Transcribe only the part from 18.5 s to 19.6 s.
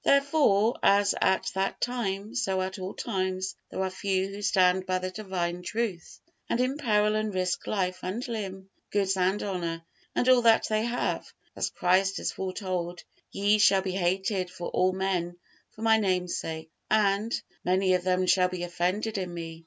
offended in Me."